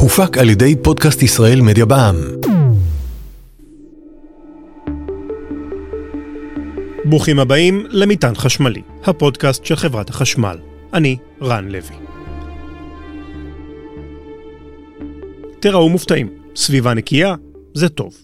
[0.00, 2.16] הופק על ידי פודקאסט ישראל מדיה בע"מ.
[7.04, 10.58] ברוכים הבאים למטען חשמלי, הפודקאסט של חברת החשמל.
[10.94, 11.96] אני רן לוי.
[15.60, 17.34] תראו מופתעים, סביבה נקייה
[17.74, 18.14] זה טוב.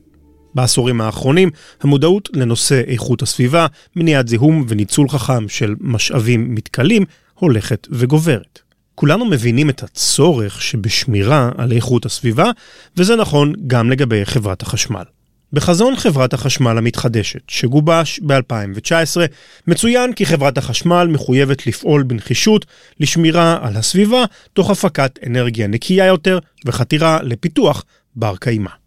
[0.55, 1.51] בעשורים האחרונים
[1.81, 3.67] המודעות לנושא איכות הסביבה,
[3.97, 8.62] מניעת זיהום וניצול חכם של משאבים מתכלים הולכת וגוברת.
[8.95, 12.51] כולנו מבינים את הצורך שבשמירה על איכות הסביבה,
[12.97, 15.05] וזה נכון גם לגבי חברת החשמל.
[15.53, 19.21] בחזון חברת החשמל המתחדשת, שגובש ב-2019,
[19.67, 22.67] מצוין כי חברת החשמל מחויבת לפעול בנחישות
[23.01, 27.85] לשמירה על הסביבה, תוך הפקת אנרגיה נקייה יותר וחתירה לפיתוח
[28.17, 28.82] בר קיימא.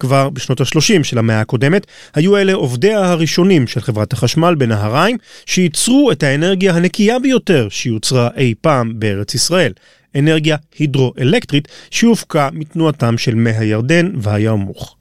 [0.00, 6.12] כבר בשנות ה-30 של המאה הקודמת, היו אלה עובדיה הראשונים של חברת החשמל בנהריים, שייצרו
[6.12, 9.72] את האנרגיה הנקייה ביותר שיוצרה אי פעם בארץ ישראל,
[10.18, 14.96] אנרגיה הידרואלקטרית שהופקה מתנועתם של מי הירדן והירמוך.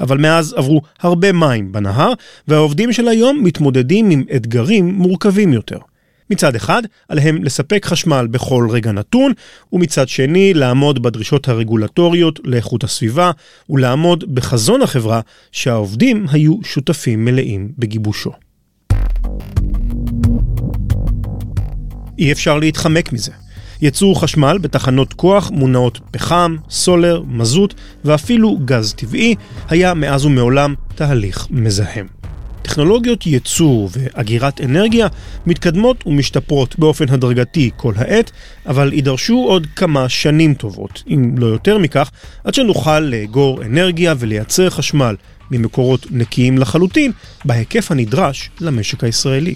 [0.00, 2.12] אבל מאז עברו הרבה מים בנהר,
[2.48, 5.78] והעובדים של היום מתמודדים עם אתגרים מורכבים יותר.
[6.30, 9.32] מצד אחד, עליהם לספק חשמל בכל רגע נתון,
[9.72, 13.30] ומצד שני, לעמוד בדרישות הרגולטוריות לאיכות הסביבה,
[13.70, 15.20] ולעמוד בחזון החברה
[15.52, 18.30] שהעובדים היו שותפים מלאים בגיבושו.
[22.18, 23.32] אי אפשר להתחמק מזה.
[23.82, 29.34] ייצור חשמל בתחנות כוח מונעות פחם, סולר, מזוט ואפילו גז טבעי
[29.68, 32.23] היה מאז ומעולם תהליך מזהם.
[32.64, 35.08] טכנולוגיות ייצור ואגירת אנרגיה
[35.46, 38.30] מתקדמות ומשתפרות באופן הדרגתי כל העת,
[38.66, 42.10] אבל יידרשו עוד כמה שנים טובות, אם לא יותר מכך,
[42.44, 45.16] עד שנוכל לאגור אנרגיה ולייצר חשמל
[45.50, 47.12] ממקורות נקיים לחלוטין,
[47.44, 49.54] בהיקף הנדרש למשק הישראלי.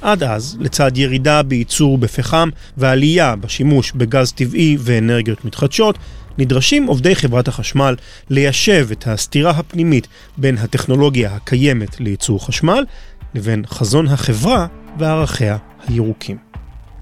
[0.00, 5.98] עד אז, לצד ירידה בייצור בפחם ועלייה בשימוש בגז טבעי ואנרגיות מתחדשות,
[6.38, 7.96] נדרשים עובדי חברת החשמל
[8.30, 12.84] ליישב את הסתירה הפנימית בין הטכנולוגיה הקיימת לייצור חשמל
[13.34, 14.66] לבין חזון החברה
[14.98, 15.56] וערכיה
[15.88, 16.36] הירוקים.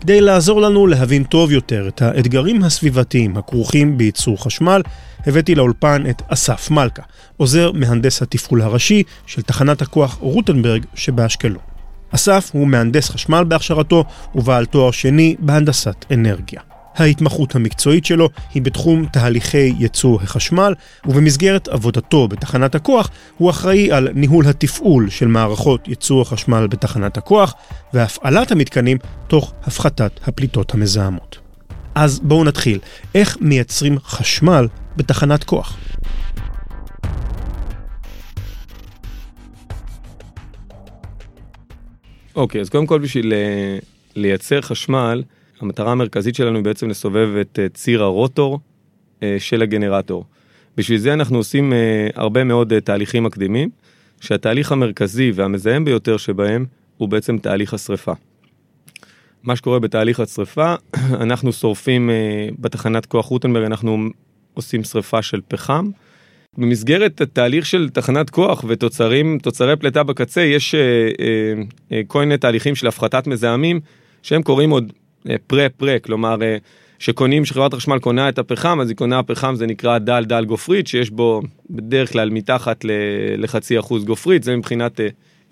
[0.00, 4.82] כדי לעזור לנו להבין טוב יותר את האתגרים הסביבתיים הכרוכים בייצור חשמל,
[5.26, 7.02] הבאתי לאולפן את אסף מלכה,
[7.36, 11.62] עוזר מהנדס התפעול הראשי של תחנת הכוח רוטנברג שבאשקלון.
[12.10, 14.04] אסף הוא מהנדס חשמל בהכשרתו
[14.34, 16.71] ובעל תואר שני בהנדסת אנרגיה.
[16.96, 20.74] ההתמחות המקצועית שלו היא בתחום תהליכי ייצור החשמל,
[21.06, 27.54] ובמסגרת עבודתו בתחנת הכוח הוא אחראי על ניהול התפעול של מערכות ייצור החשמל בתחנת הכוח,
[27.94, 28.98] והפעלת המתקנים
[29.28, 31.38] תוך הפחתת הפליטות המזהמות.
[31.94, 32.78] אז בואו נתחיל.
[33.14, 35.76] איך מייצרים חשמל בתחנת כוח?
[42.36, 43.78] אוקיי, okay, אז קודם כל בשביל אה,
[44.16, 45.22] לייצר חשמל,
[45.62, 48.60] המטרה המרכזית שלנו היא בעצם לסובב את אה, ציר הרוטור
[49.22, 50.24] אה, של הגנרטור.
[50.76, 51.72] בשביל זה אנחנו עושים
[52.14, 53.70] הרבה מאוד תהליכים מקדימים,
[54.20, 58.12] שהתהליך המרכזי והמזהם ביותר שבהם הוא בעצם תהליך השרפה.
[59.42, 60.74] מה שקורה בתהליך השרפה,
[61.24, 62.10] אנחנו שורפים
[62.58, 64.08] בתחנת כוח רוטנברג, אנחנו
[64.54, 65.90] עושים שרפה של פחם.
[66.58, 71.62] במסגרת התהליך של תחנת כוח ותוצרים, תוצרי פליטה בקצה, יש אה, אה,
[71.92, 73.80] אה, כל מיני תהליכים של הפחתת מזהמים,
[74.22, 74.92] שהם קוראים עוד
[75.46, 76.36] פרה-פרה, כלומר,
[76.98, 80.86] שקונים, שחברת החשמל קונה את הפחם, אז היא קונה פחם, זה נקרא דל דל גופרית,
[80.86, 82.84] שיש בו בדרך כלל מתחת
[83.38, 85.00] לחצי אחוז גופרית, זה מבחינת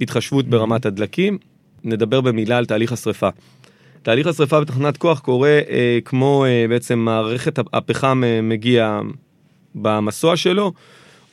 [0.00, 1.38] התחשבות ברמת הדלקים.
[1.84, 3.28] נדבר במילה על תהליך השרפה.
[4.02, 9.00] תהליך השרפה בתחנת כוח קורה אה, כמו אה, בעצם מערכת הפחם אה, מגיע
[9.74, 10.72] במסוע שלו,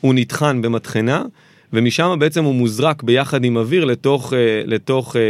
[0.01, 1.23] הוא נטחן במטחנה,
[1.73, 5.21] ומשם בעצם הוא מוזרק ביחד עם אוויר לתוך, אה, לתוך אה,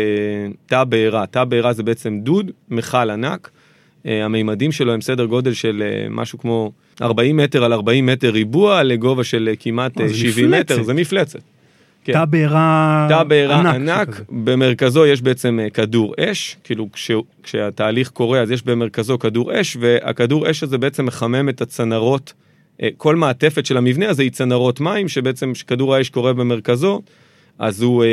[0.65, 1.25] תא בעירה.
[1.25, 3.49] תא בעירה זה בעצם דוד, מכל ענק.
[4.05, 6.71] אה, המימדים שלו הם סדר גודל של משהו כמו
[7.01, 10.71] 40 מטר על 40 מטר ריבוע לגובה של כמעט 70 מפלצת.
[10.71, 11.39] מטר, זה מפלצת.
[12.03, 12.13] כן.
[12.13, 17.11] תא בעירה תא בעירה ענק, ענק במרכזו יש בעצם כדור אש, כאילו כש,
[17.43, 22.33] כשהתהליך קורה אז יש במרכזו כדור אש, והכדור אש הזה בעצם מחמם את הצנרות
[22.97, 27.01] כל מעטפת של המבנה הזה היא צנרות מים, שבעצם כשכדור האש קורה במרכזו,
[27.59, 28.09] אז הוא אה,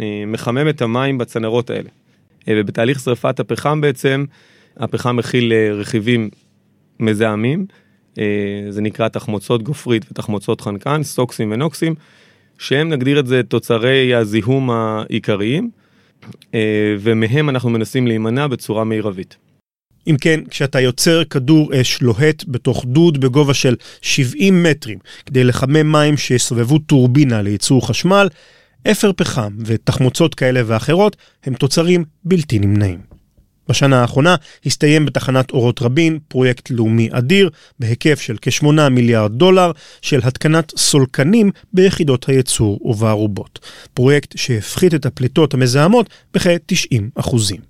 [0.00, 1.88] אה, מחמם את המים בצנרות האלה.
[2.48, 4.24] אה, ובתהליך שרפת הפחם בעצם,
[4.76, 6.30] הפחם מכיל אה, רכיבים
[7.00, 7.66] מזהמים,
[8.18, 8.24] אה,
[8.70, 11.94] זה נקרא תחמוצות גופרית ותחמוצות חנקן, סוקסים ונוקסים,
[12.58, 15.70] שהם נגדיר את זה תוצרי הזיהום העיקריים,
[16.54, 19.36] אה, ומהם אנחנו מנסים להימנע בצורה מרבית.
[20.08, 25.92] אם כן, כשאתה יוצר כדור אש לוהט בתוך דוד בגובה של 70 מטרים כדי לחמם
[25.92, 28.28] מים שיסובבו טורבינה לייצור חשמל,
[28.90, 32.98] אפר פחם ותחמוצות כאלה ואחרות הם תוצרים בלתי נמנעים.
[33.68, 39.72] בשנה האחרונה הסתיים בתחנת אורות רבין פרויקט לאומי אדיר בהיקף של כ-8 מיליארד דולר
[40.02, 43.58] של התקנת סולקנים ביחידות הייצור ובערובות.
[43.94, 47.67] פרויקט שהפחית את הפליטות המזהמות בכ-90 אחוזים.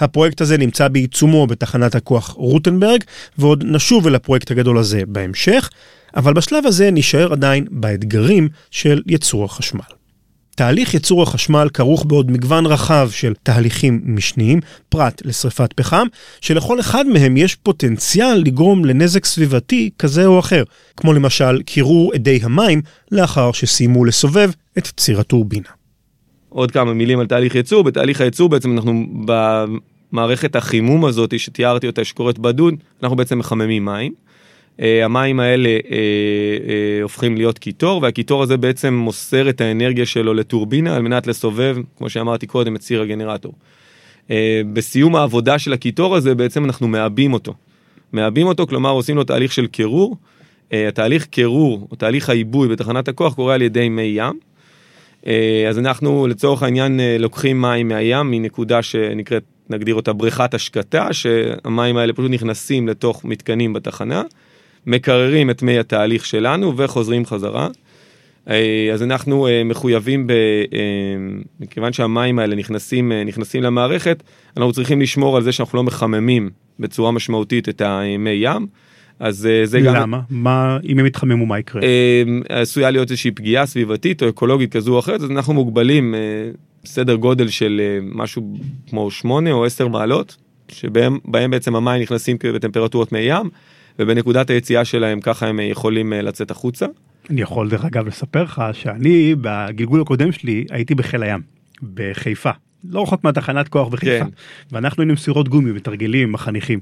[0.00, 3.04] הפרויקט הזה נמצא בעיצומו בתחנת הכוח רוטנברג,
[3.38, 5.70] ועוד נשוב אל הפרויקט הגדול הזה בהמשך,
[6.16, 9.80] אבל בשלב הזה נשאר עדיין באתגרים של ייצור החשמל.
[10.56, 16.06] תהליך ייצור החשמל כרוך בעוד מגוון רחב של תהליכים משניים, פרט לשרפת פחם,
[16.40, 20.62] שלכל אחד מהם יש פוטנציאל לגרום לנזק סביבתי כזה או אחר,
[20.96, 22.82] כמו למשל קירור אדי המים
[23.12, 25.68] לאחר שסיימו לסובב את ציר הטורבינה.
[26.48, 29.06] עוד כמה מילים על תהליך ייצור, בתהליך הייצור בעצם אנחנו
[30.12, 34.12] במערכת החימום הזאת שתיארתי אותה שקורית בדוד, אנחנו בעצם מחממים מים.
[34.80, 40.34] אה, המים האלה אה, אה, הופכים להיות קיטור, והקיטור הזה בעצם מוסר את האנרגיה שלו
[40.34, 43.52] לטורבינה על מנת לסובב, כמו שאמרתי קודם, את ציר הגנרטור.
[44.72, 47.54] בסיום העבודה של הקיטור הזה בעצם אנחנו מעבים אותו.
[48.12, 50.16] מעבים אותו, כלומר עושים לו תהליך של קירור.
[50.70, 54.38] התהליך קירור, או תהליך העיבוי בתחנת הכוח קורה על ידי מי ים.
[55.68, 62.12] אז אנחנו לצורך העניין לוקחים מים מהים מנקודה שנקראת, נגדיר אותה בריכת השקטה, שהמים האלה
[62.12, 64.22] פשוט נכנסים לתוך מתקנים בתחנה.
[64.86, 67.68] מקררים את מי התהליך שלנו וחוזרים חזרה.
[68.50, 70.36] אה, אז אנחנו אה, מחויבים, ב, אה,
[71.60, 74.22] מכיוון שהמים האלה נכנסים, נכנסים למערכת,
[74.56, 76.50] אנחנו צריכים לשמור על זה שאנחנו לא מחממים
[76.80, 78.66] בצורה משמעותית את המי ים.
[79.20, 79.94] אז זה גם...
[79.94, 80.20] למה?
[80.30, 81.82] מה, אם הם יתחממו מה יקרה?
[82.48, 86.14] עשויה להיות איזושהי פגיעה סביבתית או אקולוגית כזו או אחרת, אז אנחנו מוגבלים
[86.84, 88.54] סדר גודל של משהו
[88.90, 90.36] כמו 8 או 10 מעלות,
[90.68, 91.18] שבהם
[91.50, 93.50] בעצם המים נכנסים בטמפרטורות מי ים.
[94.00, 96.86] ובנקודת היציאה שלהם ככה הם יכולים אה, לצאת החוצה.
[97.30, 101.40] אני יכול דרך אגב לספר לך שאני בגלגול הקודם שלי הייתי בחיל הים,
[101.94, 102.50] בחיפה.
[102.84, 104.24] לא רחוק מהתחנת כוח בחיפה.
[104.24, 104.30] כן.
[104.72, 106.80] ואנחנו היינו עם סירות גומי ותרגילים עם החניכים.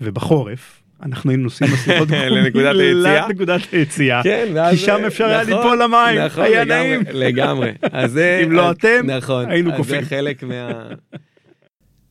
[0.00, 3.28] ובחורף אנחנו היינו נוסעים גומי לנקודת היציאה.
[3.28, 4.22] לנקודת היציאה.
[4.22, 4.54] כן.
[4.70, 7.02] כי שם אפשר היה נכון, ליפול למים, נכון, היה נעים.
[7.12, 7.70] לגמרי.
[8.44, 9.98] אם לא אתם, נכון, היינו קופאים.
[10.02, 10.82] אז זה חלק מה...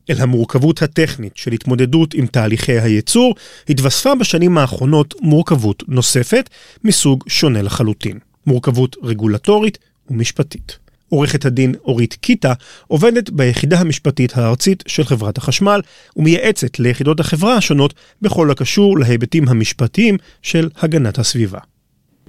[0.10, 3.36] אל המורכבות הטכנית של התמודדות עם תהליכי הייצור,
[3.70, 6.50] התווספה בשנים האחרונות מורכבות נוספת
[6.84, 9.78] מסוג שונה לחלוטין, מורכבות רגולטורית
[10.10, 10.80] ומשפטית.
[11.10, 12.54] עורכת הדין אורית קיטה
[12.88, 15.82] עובדת ביחידה המשפטית הארצית של חברת החשמל
[16.16, 21.60] ומייעצת ליחידות החברה השונות בכל הקשור להיבטים המשפטיים של הגנת הסביבה.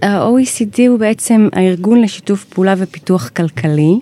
[0.03, 3.95] ה-OECD הוא בעצם הארגון לשיתוף פעולה ופיתוח כלכלי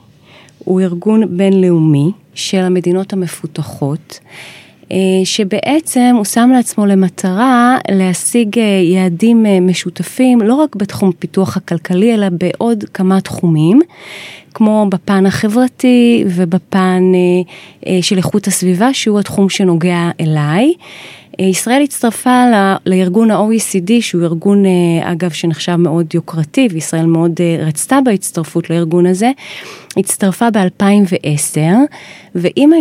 [0.58, 4.20] הוא ארגון בינלאומי של המדינות המפותחות,
[4.92, 11.56] אה, שבעצם הוא שם לעצמו למטרה להשיג אה, יעדים אה, משותפים לא רק בתחום פיתוח
[11.56, 13.80] הכלכלי אלא בעוד כמה תחומים,
[14.58, 17.02] כמו בפן החברתי ובפן
[18.00, 20.74] של איכות הסביבה שהוא התחום שנוגע אליי.
[21.38, 22.44] ישראל הצטרפה
[22.86, 29.06] לארגון ה-OECD, שהוא ארגון אה, אגב שנחשב מאוד יוקרתי, וישראל מאוד אה, רצתה בהצטרפות לארגון
[29.06, 29.30] הזה,
[29.96, 31.58] הצטרפה ב-2010,
[32.34, 32.72] ועם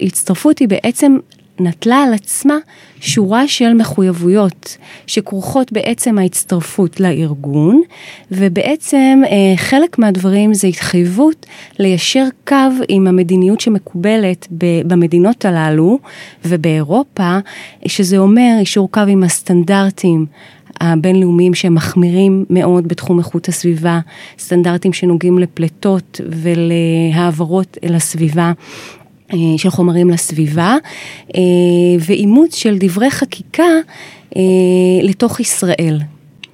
[0.00, 1.16] ההצטרפות היא בעצם
[1.60, 2.56] נטלה על עצמה
[3.00, 4.76] שורה של מחויבויות
[5.06, 7.82] שכרוכות בעצם ההצטרפות לארגון,
[8.30, 11.46] ובעצם אה, חלק מהדברים זה התחייבות
[11.78, 12.56] ליישר קו
[12.88, 14.48] עם המדיניות שמקובלת
[14.84, 15.98] במדינות הללו
[16.44, 17.38] ובאירופה,
[17.86, 20.26] שזה אומר יישור קו עם הסטנדרטים
[20.80, 24.00] הבינלאומיים שהם מחמירים מאוד בתחום איכות הסביבה,
[24.38, 28.52] סטנדרטים שנוגעים לפליטות ולהעברות אל הסביבה.
[29.32, 30.76] אה, של חומרים לסביבה
[31.34, 31.40] אה,
[32.06, 33.72] ואימוץ של דברי חקיקה
[34.36, 34.42] אה,
[35.02, 35.98] לתוך ישראל.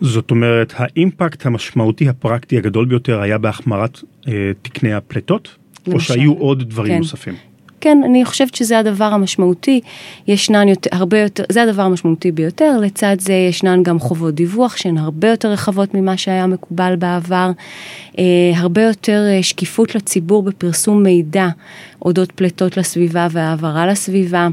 [0.01, 4.01] זאת אומרת, האימפקט המשמעותי הפרקטי הגדול ביותר היה בהחמרת
[4.63, 5.49] תקני הפליטות?
[5.87, 5.97] למשל.
[5.97, 6.99] או שהיו עוד דברים כן.
[6.99, 7.35] נוספים?
[7.87, 9.81] כן, אני חושבת שזה הדבר המשמעותי,
[10.29, 14.99] ישנן יותר, הרבה יותר, זה הדבר המשמעותי ביותר, לצד זה ישנן גם חובות דיווח שהן
[14.99, 17.51] הרבה יותר רחבות ממה שהיה מקובל בעבר,
[18.19, 18.25] אה,
[18.57, 21.49] הרבה יותר אה, שקיפות לציבור בפרסום מידע
[22.03, 24.49] אודות פליטות לסביבה והעברה לסביבה.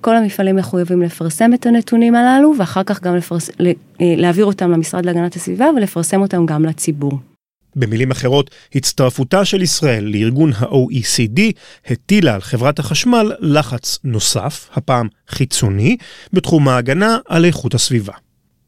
[0.00, 5.06] כל המפעלים מחויבים לפרסם את הנתונים הללו ואחר כך גם לפרס, אה, להעביר אותם למשרד
[5.06, 7.31] להגנת הסביבה ולפרסם אותם גם לציבור.
[7.76, 11.40] במילים אחרות, הצטרפותה של ישראל לארגון ה-OECD
[11.86, 15.96] הטילה על חברת החשמל לחץ נוסף, הפעם חיצוני,
[16.32, 18.12] בתחום ההגנה על איכות הסביבה.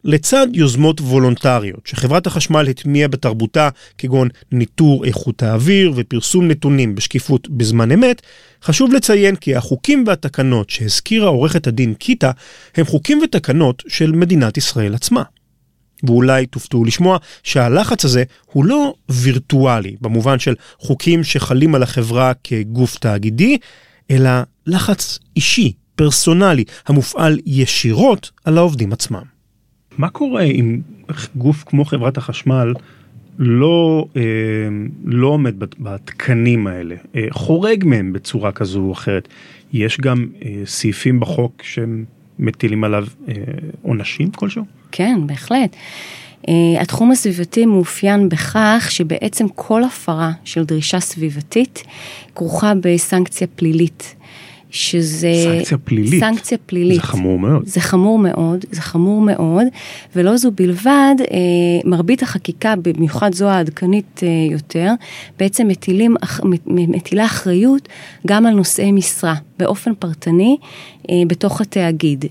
[0.04, 3.68] לצד יוזמות וולונטריות שחברת החשמל הטמיעה בתרבותה,
[3.98, 8.22] כגון ניטור איכות האוויר ופרסום נתונים בשקיפות בזמן אמת,
[8.62, 12.30] חשוב לציין כי החוקים והתקנות שהזכירה עורכת הדין קיטה
[12.74, 15.22] הם חוקים ותקנות של מדינת ישראל עצמה.
[16.06, 22.98] ואולי תופתעו לשמוע שהלחץ הזה הוא לא וירטואלי, במובן של חוקים שחלים על החברה כגוף
[22.98, 23.58] תאגידי,
[24.10, 24.30] אלא
[24.66, 29.22] לחץ אישי פרסונלי המופעל ישירות על העובדים עצמם.
[29.98, 30.80] מה קורה אם
[31.36, 32.74] גוף כמו חברת החשמל
[33.38, 34.22] לא, אה,
[35.04, 39.28] לא עומד בתקנים האלה, אה, חורג מהם בצורה כזו או אחרת?
[39.72, 42.04] יש גם אה, סעיפים בחוק שהם
[42.38, 43.06] מטילים עליו
[43.82, 44.64] עונשים כלשהו?
[44.92, 45.76] כן, בהחלט.
[46.80, 51.82] התחום הסביבתי מאופיין בכך שבעצם כל הפרה של דרישה סביבתית
[52.34, 54.14] כרוכה בסנקציה פלילית.
[54.74, 55.32] שזה...
[55.44, 56.20] סנקציה פלילית.
[56.20, 56.96] סנקציה פלילית.
[56.96, 57.62] זה חמור מאוד.
[57.66, 59.66] זה חמור מאוד, זה חמור מאוד,
[60.16, 61.36] ולא זו בלבד, אה,
[61.84, 64.92] מרבית החקיקה, במיוחד זו העדכנית אה, יותר,
[65.38, 66.16] בעצם מטילים,
[66.66, 67.88] מטילה אחריות
[68.26, 70.66] גם על נושאי משרה, באופן פרטני, אה,
[71.26, 72.24] בתוך התאגיד.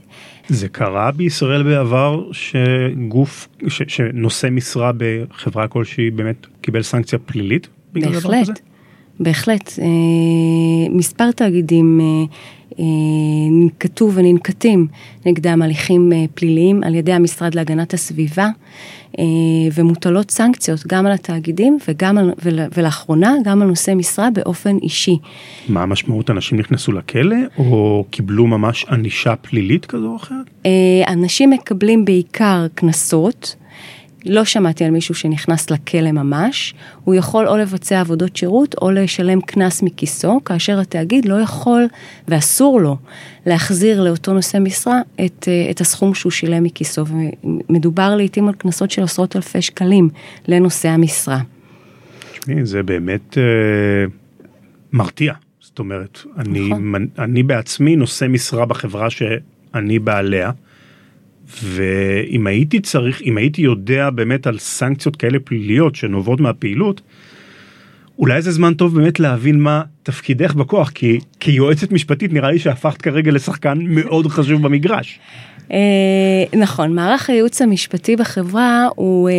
[0.47, 7.67] זה קרה בישראל בעבר שגוף, ש, שנושא משרה בחברה כלשהי באמת קיבל סנקציה פלילית?
[7.93, 8.59] בהחלט.
[9.19, 9.85] בהחלט, אה,
[10.89, 12.27] מספר תאגידים אה, אה,
[13.51, 14.87] ננקטו וננקטים
[15.25, 18.49] נגדם הליכים פליליים על ידי המשרד להגנת הסביבה
[19.73, 25.17] ומוטלות סנקציות גם על התאגידים וגם על, ולאחרונה גם על נושאי משרה באופן אישי.
[25.69, 26.29] מה המשמעות?
[26.29, 30.67] אנשים נכנסו לכלא או קיבלו ממש ענישה פלילית כזו או אחרת?
[31.07, 33.55] אנשים מקבלים בעיקר קנסות.
[34.25, 39.41] לא שמעתי על מישהו שנכנס לכלא ממש, הוא יכול או לבצע עבודות שירות או לשלם
[39.41, 41.83] קנס מכיסו, כאשר התאגיד לא יכול
[42.27, 42.97] ואסור לו
[43.45, 47.05] להחזיר לאותו נושא משרה את, אה, את הסכום שהוא שילם מכיסו,
[47.69, 50.09] ומדובר לעיתים על קנסות של עשרות אלפי שקלים
[50.47, 51.39] לנושא המשרה.
[52.31, 53.43] תשמעי, זה באמת אה,
[54.93, 55.33] מרתיע.
[55.59, 57.07] זאת אומרת, אני, נכון.
[57.19, 60.51] אני בעצמי נושא משרה בחברה שאני בעליה.
[61.63, 67.01] ואם הייתי צריך, אם הייתי יודע באמת על סנקציות כאלה פליליות שנובעות מהפעילות,
[68.19, 73.01] אולי זה זמן טוב באמת להבין מה תפקידך בכוח, כי כיועצת משפטית נראה לי שהפכת
[73.01, 75.19] כרגע לשחקן מאוד חשוב במגרש.
[75.71, 75.79] אה,
[76.59, 79.33] נכון, מערך הייעוץ המשפטי בחברה הוא, אה,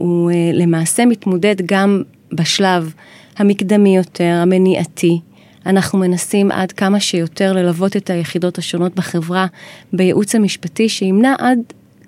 [0.00, 2.94] אה, למעשה מתמודד גם בשלב
[3.36, 5.20] המקדמי יותר, המניעתי,
[5.66, 9.46] אנחנו מנסים עד כמה שיותר ללוות את היחידות השונות בחברה
[9.92, 11.58] בייעוץ המשפטי שימנע עד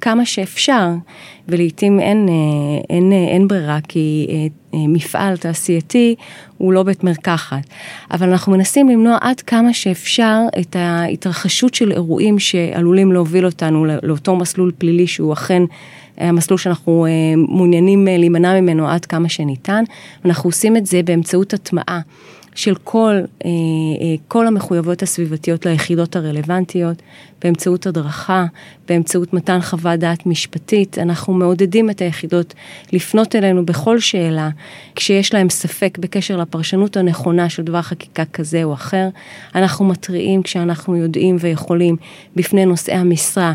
[0.02, 0.88] כמה שאפשר,
[1.49, 2.35] ולעיתים אין, אה,
[2.90, 6.14] אין, אין, אה, אין ברירה, כי אה, מפעל תעשייתי
[6.59, 7.62] הוא לא בית מרקחת.
[8.11, 14.37] אבל אנחנו מנסים למנוע עד כמה שאפשר את ההתרחשות של אירועים שעלולים להוביל אותנו לאותו
[14.37, 15.62] מסלול פלילי שהוא אכן
[16.18, 17.06] המסלול שאנחנו
[17.37, 19.85] מעוניינים להימנע ממנו עד כמה שניתן.
[20.25, 22.00] אנחנו עושים את זה באמצעות הטמעה.
[22.54, 23.50] של כל, אה,
[24.00, 27.02] אה, כל המחויבויות הסביבתיות ליחידות הרלוונטיות,
[27.44, 28.47] באמצעות הדרכה,
[28.88, 30.99] באמצעות מתן חוות דעת משפטית.
[30.99, 32.54] אנחנו מעודדים את היחידות
[32.92, 34.50] לפנות אלינו בכל שאלה,
[34.94, 39.09] כשיש להם ספק בקשר לפרשנות הנכונה של דבר חקיקה כזה או אחר.
[39.54, 41.97] אנחנו מתריעים כשאנחנו יודעים ויכולים
[42.37, 43.52] בפני נושאי המשרה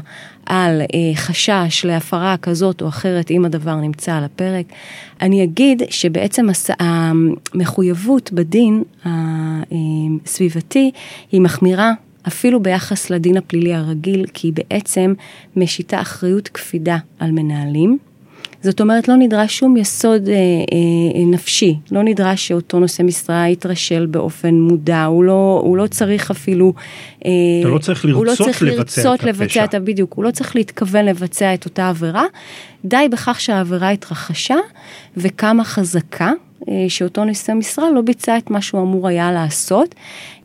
[0.47, 4.65] על אה, חשש להפרה כזאת או אחרת אם הדבר נמצא על הפרק.
[5.21, 6.69] אני אגיד שבעצם הס...
[6.79, 8.83] המחויבות בדין
[10.25, 10.91] הסביבתי
[11.31, 11.91] היא מחמירה
[12.27, 15.13] אפילו ביחס לדין הפלילי הרגיל, כי היא בעצם
[15.55, 17.97] משיתה אחריות קפידה על מנהלים.
[18.61, 24.05] זאת אומרת, לא נדרש שום יסוד אה, אה, נפשי, לא נדרש שאותו נושא משרה יתרשל
[24.05, 26.73] באופן מודע, הוא לא, הוא לא צריך אפילו...
[27.25, 30.31] אה, אתה לא צריך לרצות, לא צריך לבצע לרצות את לבצע את בדיוק, הוא לא
[30.31, 32.25] צריך להתכוון לבצע את אותה עבירה,
[32.85, 34.57] די בכך שהעבירה התרחשה
[35.17, 36.31] וכמה חזקה.
[36.69, 39.95] אה, שאותו נושא משרה לא ביצע את מה שהוא אמור היה לעשות.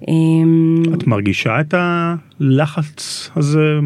[0.08, 3.78] אמ, את מרגישה את הלחץ הזה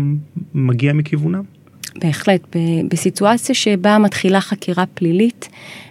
[0.54, 1.55] מגיע מכיוונם?
[2.00, 2.56] בהחלט,
[2.90, 5.48] בסיטואציה שבה מתחילה חקירה פלילית,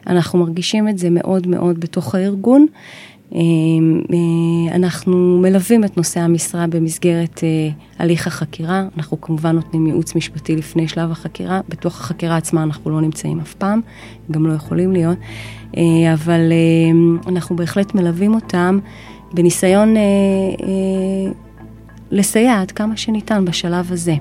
[0.08, 2.66] אנחנו מרגישים את זה מאוד מאוד בתוך הארגון.
[3.32, 7.70] אמ, אה, אנחנו מלווים את נושא המשרה במסגרת אה,
[8.00, 13.02] הליך החקירה, אנחנו כמובן נותנים ייעוץ משפטי לפני שלב החקירה, בתוך החקירה עצמה אנחנו לא
[13.02, 13.82] נמצאים אף פעם,
[14.32, 15.18] גם לא יכולים להיות,
[15.78, 16.52] אה, אבל
[17.28, 18.80] אנחנו בהחלט מלווים אותם
[19.34, 19.96] בניסיון
[22.12, 24.16] לסייע עד כמה שניתן בשלב הזה.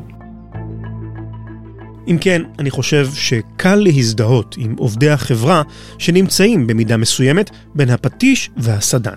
[2.09, 5.63] אם כן, אני חושב שקל להזדהות עם עובדי החברה
[5.99, 9.15] שנמצאים במידה מסוימת בין הפטיש והסדן.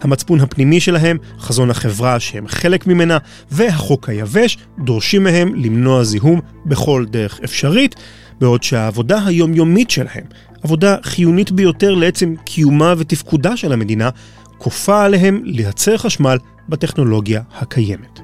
[0.00, 3.18] המצפון הפנימי שלהם, חזון החברה שהם חלק ממנה,
[3.50, 7.94] והחוק היבש דורשים מהם למנוע זיהום בכל דרך אפשרית,
[8.40, 10.24] בעוד שהעבודה היומיומית שלהם,
[10.62, 14.10] עבודה חיונית ביותר לעצם קיומה ותפקודה של המדינה,
[14.58, 18.20] כופה עליהם לייצר חשמל בטכנולוגיה הקיימת.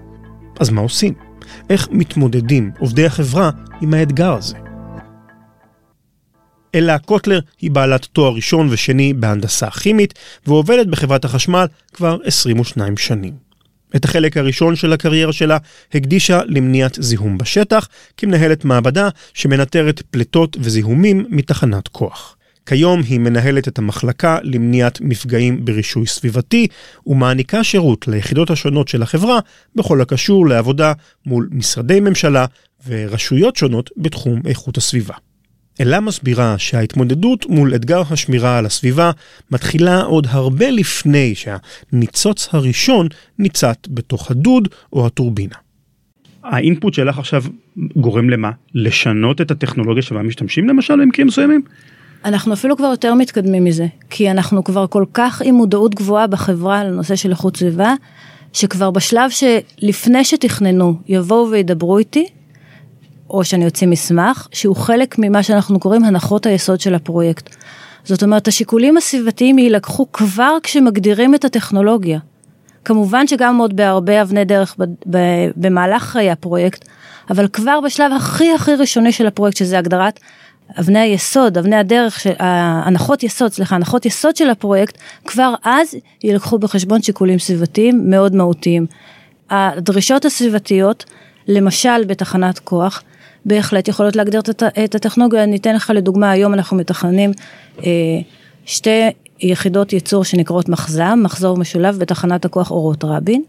[0.61, 1.26] אז מה עושים?
[1.71, 3.51] איך מתמודדים עובדי החברה
[3.81, 4.57] עם האתגר הזה?
[6.75, 10.15] אלה קוטלר היא בעלת תואר ראשון ושני בהנדסה כימית
[10.47, 13.47] ועובדת בחברת החשמל כבר 22 שנים.
[13.97, 15.59] את החלק הראשון של הקריירה שלה
[15.95, 22.36] הקדישה למניעת זיהום בשטח, כמנהלת מעבדה שמנטרת פליטות וזיהומים מתחנת כוח.
[22.67, 26.67] כיום היא מנהלת את המחלקה למניעת מפגעים ברישוי סביבתי
[27.07, 29.39] ומעניקה שירות ליחידות השונות של החברה
[29.75, 30.93] בכל הקשור לעבודה
[31.27, 32.47] מול משרדי ממשלה
[32.87, 35.15] ורשויות שונות בתחום איכות הסביבה.
[35.81, 39.11] אלה מסבירה שההתמודדות מול אתגר השמירה על הסביבה
[39.51, 43.09] מתחילה עוד הרבה לפני שהניצוץ הראשון
[43.39, 45.55] ניצת בתוך הדוד או הטורבינה.
[46.45, 47.45] האינפוט שלך עכשיו
[47.97, 48.51] גורם למה?
[48.75, 51.63] לשנות את הטכנולוגיה שבה משתמשים למשל במקרים מסוימים?
[52.25, 56.85] אנחנו אפילו כבר יותר מתקדמים מזה, כי אנחנו כבר כל כך עם מודעות גבוהה בחברה
[56.85, 57.95] לנושא של איכות סביבה,
[58.53, 62.27] שכבר בשלב שלפני שתכננו יבואו וידברו איתי,
[63.31, 67.57] או שאני אוציא מסמך, שהוא חלק ממה שאנחנו קוראים הנחות היסוד של הפרויקט.
[68.05, 72.19] זאת אומרת, השיקולים הסביבתיים יילקחו כבר כשמגדירים את הטכנולוגיה.
[72.85, 74.77] כמובן שגם עוד בהרבה אבני דרך
[75.57, 76.85] במהלך חיי הפרויקט,
[77.31, 80.21] אבל כבר בשלב הכי הכי ראשוני של הפרויקט, שזה הגדרת
[80.81, 85.95] אבני היסוד, אבני הדרך, של, הנחות יסוד, סליחה, הנחות יסוד של הפרויקט, כבר אז
[86.25, 88.87] יילקחו בחשבון שיקולים סביבתיים מאוד מהותיים.
[89.51, 91.05] הדרישות הסביבתיות,
[91.49, 93.03] למשל בתחנת כוח,
[93.45, 94.41] בהחלט יכולות להגדיר
[94.85, 95.45] את הטכנולוגיה.
[95.45, 97.33] אני אתן לך לדוגמה, היום אנחנו מתכננים
[97.79, 97.91] אה,
[98.65, 103.43] שתי יחידות ייצור שנקראות מחז"ם, מחזור משולב בתחנת הכוח אורות רבין.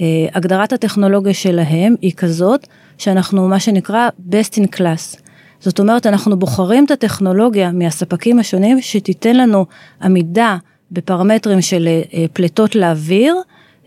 [0.00, 2.66] אה, הגדרת הטכנולוגיה שלהם היא כזאת
[2.98, 5.21] שאנחנו מה שנקרא best in class.
[5.62, 9.66] זאת אומרת, אנחנו בוחרים את הטכנולוגיה מהספקים השונים שתיתן לנו
[10.02, 10.56] עמידה
[10.90, 13.36] בפרמטרים של אה, פליטות לאוויר,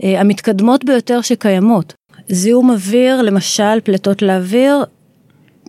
[0.03, 1.93] המתקדמות ביותר שקיימות.
[2.29, 4.83] זיהום אוויר, למשל פליטות לאוויר,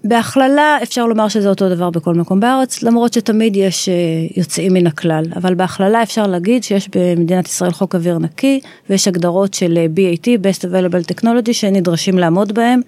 [0.08, 3.94] בהכללה אפשר לומר שזה אותו דבר בכל מקום בארץ, למרות שתמיד יש אה,
[4.36, 8.60] יוצאים מן הכלל, אבל בהכללה אפשר להגיד שיש במדינת ישראל חוק אוויר נקי,
[8.90, 12.80] ויש הגדרות של אה, BAT, Best Available Technology, שנדרשים לעמוד בהם.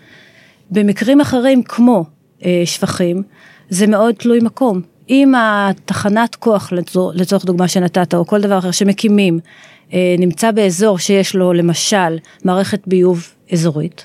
[0.70, 2.04] במקרים אחרים כמו אה,
[2.64, 3.22] שפכים,
[3.68, 4.80] זה מאוד תלוי מקום.
[5.10, 6.72] אם התחנת כוח,
[7.14, 9.38] לצורך, דוגמה שנתת, או כל דבר אחר שמקימים,
[10.18, 14.04] נמצא באזור שיש לו למשל מערכת ביוב אזורית,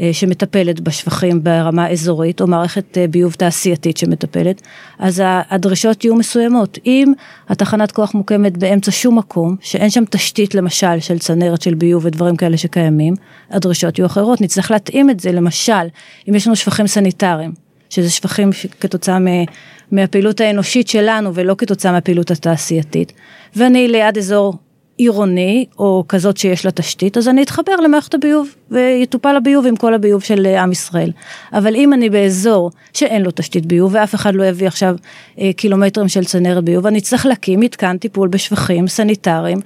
[0.00, 4.62] אה, שמטפלת בשפכים ברמה אזורית, או מערכת אה, ביוב תעשייתית שמטפלת,
[4.98, 6.78] אז הדרישות יהיו מסוימות.
[6.86, 7.12] אם
[7.48, 12.36] התחנת כוח מוקמת באמצע שום מקום, שאין שם תשתית למשל של צנרת של ביוב ודברים
[12.36, 13.14] כאלה שקיימים,
[13.50, 14.40] הדרישות יהיו אחרות.
[14.40, 15.86] נצטרך להתאים את זה, למשל,
[16.28, 17.52] אם יש לנו שפכים סניטריים,
[17.94, 19.18] שזה שפכים כתוצאה
[19.92, 23.12] מהפעילות האנושית שלנו ולא כתוצאה מהפעילות התעשייתית,
[23.56, 24.54] ואני ליד אזור
[24.96, 29.94] עירוני או כזאת שיש לה תשתית, אז אני אתחבר למערכת הביוב ויטופל הביוב עם כל
[29.94, 31.10] הביוב של אה, עם ישראל.
[31.52, 34.96] אבל אם אני באזור שאין לו תשתית ביוב ואף אחד לא יביא עכשיו
[35.40, 39.58] אה, קילומטרים של צנרת ביוב, אני צריך להקים מתקן טיפול בשפכים סניטריים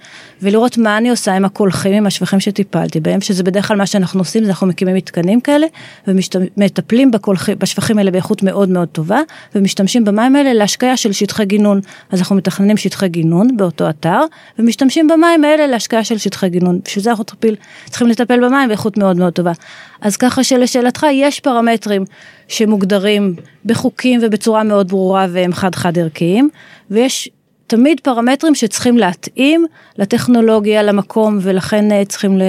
[0.43, 4.21] ולראות מה אני עושה עם הקולחים, עם השפכים שטיפלתי בהם, שזה בדרך כלל מה שאנחנו
[4.21, 5.67] עושים, זה אנחנו מקימים מתקנים כאלה
[6.07, 7.11] ומטפלים
[7.59, 9.21] בשפכים האלה באיכות מאוד מאוד טובה
[9.55, 11.81] ומשתמשים במים האלה להשקיה של שטחי גינון.
[12.11, 14.21] אז אנחנו מתכננים שטחי גינון באותו אתר
[14.59, 16.81] ומשתמשים במים האלה להשקיה של שטחי גינון.
[16.85, 17.55] בשביל זה אנחנו צריכים,
[17.87, 19.53] צריכים לטפל במים באיכות מאוד מאוד טובה.
[20.01, 22.05] אז ככה שלשאלתך יש פרמטרים
[22.49, 23.35] שמוגדרים
[23.65, 26.49] בחוקים ובצורה מאוד ברורה והם חד חד ערכיים
[26.91, 27.31] ויש
[27.67, 29.67] תמיד פרמטרים שצריכים להתאים
[29.99, 32.43] לטכנולוגיה, למקום ולכן אה, צריכים ל...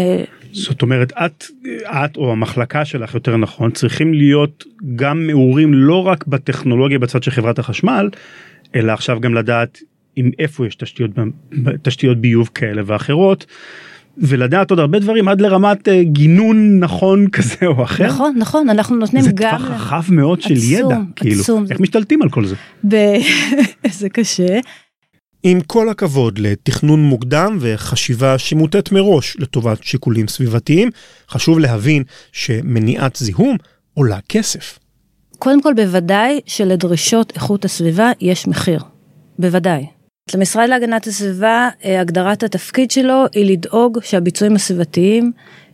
[0.52, 1.44] זאת אומרת את
[1.88, 4.64] את או המחלקה שלך יותר נכון צריכים להיות
[4.96, 8.10] גם מעורים לא רק בטכנולוגיה בצד של חברת החשמל
[8.76, 9.80] אלא עכשיו גם לדעת
[10.16, 11.12] עם איפה יש תשתיות
[11.82, 13.46] תשתיות ביוב כאלה ואחרות
[14.22, 18.08] ולדעת עוד הרבה דברים עד לרמת uh, גינון נכון כזה או אחר.
[18.08, 19.58] נכון נכון אנחנו נותנים זה גם.
[19.60, 21.66] זה טווח רחב מאוד של עצום, ידע כאילו עצום.
[21.72, 22.56] איך משתלטים על כל זה.
[22.88, 22.96] ב...
[24.00, 24.60] זה קשה.
[25.44, 30.90] עם כל הכבוד לתכנון מוקדם וחשיבה שמוטט מראש לטובת שיקולים סביבתיים,
[31.30, 33.58] חשוב להבין שמניעת זיהום
[33.94, 34.80] עולה כסף.
[35.40, 38.80] קודם כל בוודאי שלדרישות איכות הסביבה יש מחיר.
[39.40, 39.99] בוודאי.
[40.36, 45.32] למשרד להגנת הסביבה, אה, הגדרת התפקיד שלו היא לדאוג שהביצועים הסביבתיים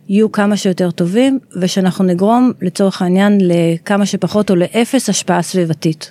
[0.08, 6.10] יהיו כמה שיותר טובים, ושאנחנו נגרום לצורך העניין לכמה שפחות או לאפס השפעה סביבתית.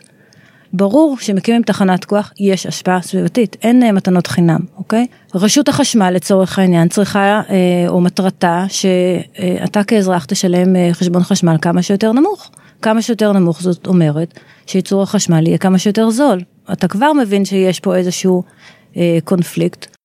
[0.74, 5.08] ברור שמקימים תחנת כוח יש השפעה סביבתית, אין אה, מתנות חינם, אוקיי?
[5.36, 12.12] רשות החשמל לצורך העניין צריכה אה, או מטרתה שאתה כאזרח תשלם חשבון חשמל כמה שיותר
[12.12, 12.52] נמוך.
[12.82, 16.42] כמה שיותר נמוך זאת אומרת שייצור החשמל יהיה כמה שיותר זול.
[16.74, 18.44] אתה כבר מבין שיש פה איזשהו
[18.98, 19.96] אה, קונפליקט.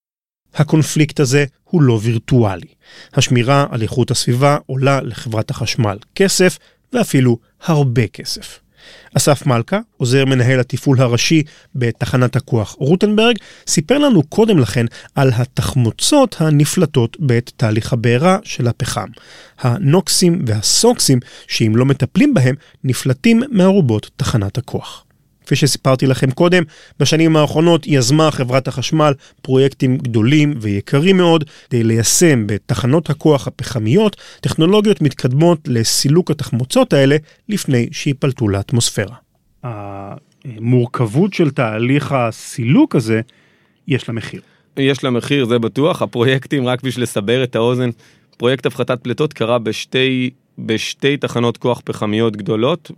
[0.54, 2.68] הקונפליקט הזה הוא לא וירטואלי.
[3.14, 6.58] השמירה על איכות הסביבה עולה לחברת החשמל כסף,
[6.92, 8.60] ואפילו הרבה כסף.
[9.16, 11.42] אסף מלכה, עוזר מנהל התפעול הראשי
[11.74, 19.08] בתחנת הכוח רוטנברג, סיפר לנו קודם לכן על התחמוצות הנפלטות בעת תהליך הבעירה של הפחם.
[19.58, 21.18] הנוקסים והסוקסים,
[21.48, 25.04] שאם לא מטפלים בהם, נפלטים מארובות תחנת הכוח.
[25.50, 26.62] כפי שסיפרתי לכם קודם,
[27.00, 35.02] בשנים האחרונות יזמה חברת החשמל פרויקטים גדולים ויקרים מאוד כדי ליישם בתחנות הכוח הפחמיות טכנולוגיות
[35.02, 37.16] מתקדמות לסילוק התחמוצות האלה
[37.48, 39.14] לפני שיפלטו לאטמוספירה.
[39.64, 43.20] המורכבות של תהליך הסילוק הזה,
[43.88, 44.40] יש לה מחיר.
[44.76, 46.02] יש לה מחיר, זה בטוח.
[46.02, 47.90] הפרויקטים, רק בשביל לסבר את האוזן,
[48.36, 52.90] פרויקט הפחתת פליטות קרה בשתי, בשתי תחנות כוח פחמיות גדולות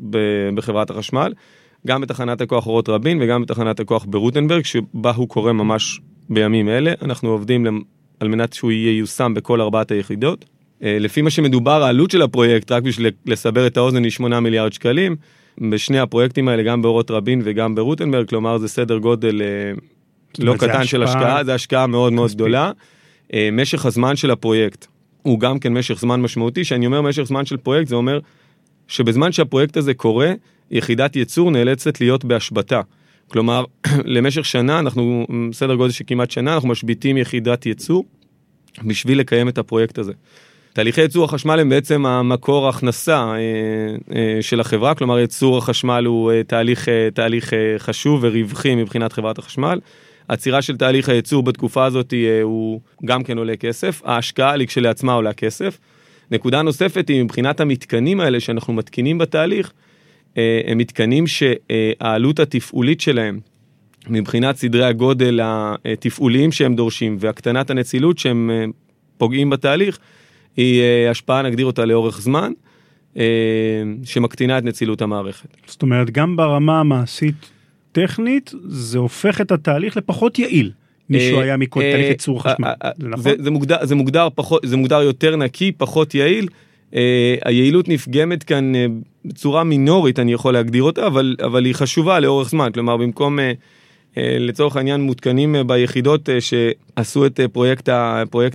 [0.55, 1.33] בחברת החשמל.
[1.87, 6.93] גם בתחנת הכוח אורות רבין וגם בתחנת הכוח ברוטנברג, שבה הוא קורה ממש בימים אלה.
[7.03, 7.85] אנחנו עובדים
[8.21, 10.45] על מנת שהוא ייושם בכל ארבעת היחידות.
[10.83, 14.73] אה, לפי מה שמדובר, העלות של הפרויקט, רק בשביל לסבר את האוזן, היא 8 מיליארד
[14.73, 15.17] שקלים.
[15.71, 19.73] בשני הפרויקטים האלה, גם באורות רבין וגם ברוטנברג, כלומר זה סדר גודל אה,
[20.39, 22.73] לא קטן של השקעה, זה השקעה מאוד מאוד גדולה.
[23.35, 24.87] אה, משך הזמן של הפרויקט
[25.23, 28.19] הוא גם כן משך זמן משמעותי, שאני אומר משך זמן של פרויקט, זה אומר
[28.89, 30.33] שבזמן שהפרויקט הזה קורה,
[30.73, 32.81] יחידת ייצור נאלצת להיות בהשבתה.
[33.29, 33.65] כלומר,
[34.05, 38.05] למשך שנה, אנחנו, סדר גודל של כמעט שנה, אנחנו משביתים יחידת ייצור
[38.85, 40.13] בשביל לקיים את הפרויקט הזה.
[40.73, 43.37] תהליכי ייצור החשמל הם בעצם המקור ההכנסה אה,
[44.15, 49.13] אה, של החברה, כלומר ייצור החשמל הוא אה, תהליך, אה, תהליך אה, חשוב ורווחי מבחינת
[49.13, 49.81] חברת החשמל.
[50.29, 55.13] עצירה של תהליך הייצור בתקופה הזאת אה, הוא גם כן עולה כסף, ההשקעה היא כשלעצמה
[55.13, 55.79] עולה כסף.
[56.31, 59.73] נקודה נוספת היא מבחינת המתקנים האלה שאנחנו מתקינים בתהליך,
[60.37, 63.41] הם מתקנים שהעלות התפעולית שלהם,
[64.09, 68.65] מבחינת סדרי הגודל התפעוליים שהם דורשים והקטנת הנצילות שהם אה,
[69.19, 69.99] פוגעים בתהליך,
[70.57, 72.53] היא אה, השפעה, נגדיר אותה לאורך זמן,
[74.05, 75.49] שמקטינה את נצילות המערכת.
[75.67, 77.51] זאת אומרת, גם ברמה המעשית
[77.93, 80.71] טכנית, זה הופך את התהליך לפחות יעיל.
[81.11, 83.33] מישהו היה מכל תהליך ייצור חשמל, זה נכון?
[83.83, 86.49] זה מוגדר פחות, זה מוגדר יותר נקי, פחות יעיל.
[87.45, 88.73] היעילות נפגמת כאן
[89.25, 92.73] בצורה מינורית, אני יכול להגדיר אותה, אבל, אבל היא חשובה לאורך זמן.
[92.75, 97.89] כלומר, במקום, uh, uh, לצורך העניין, מותקנים uh, ביחידות uh, שעשו את uh, פרויקט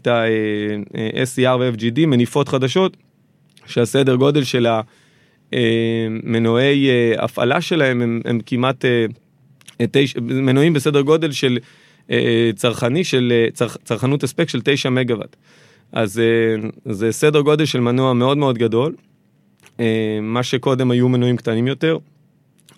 [0.08, 2.98] ה-SCR ו-FGD, מניפות חדשות,
[3.66, 4.68] שהסדר גודל של
[5.52, 11.58] המנועי uh, הפעלה שלהם הם, הם כמעט, uh, תש, מנועים בסדר גודל של
[12.08, 12.12] uh,
[12.56, 15.36] צרכני, של צרכ, צרכנות הספק של 9 מגוואט.
[15.92, 19.07] אז אה, זה סדר גודל של מנוע מאוד מאוד גדול, אה,
[20.22, 21.98] מה שקודם היו מנועים קטנים יותר,